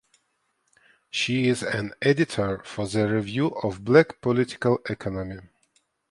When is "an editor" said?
1.61-2.63